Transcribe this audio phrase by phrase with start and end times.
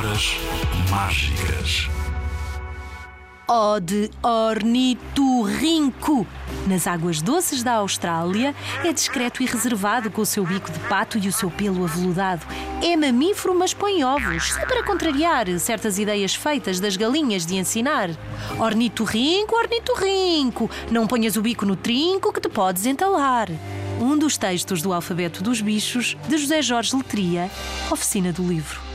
[0.00, 0.32] Palavras
[0.88, 1.90] mágicas.
[3.46, 6.26] O de ornitorrinco.
[6.66, 11.18] Nas águas doces da Austrália, é discreto e reservado com o seu bico de pato
[11.18, 12.46] e o seu pelo aveludado.
[12.82, 18.08] É mamífero, mas põe ovos, só para contrariar certas ideias feitas das galinhas de ensinar.
[18.58, 23.50] Ornitorrinco, ornitorrinco, não ponhas o bico no trinco que te podes entalar.
[24.00, 27.50] Um dos textos do alfabeto dos bichos, de José Jorge Letria,
[27.90, 28.89] Oficina do Livro.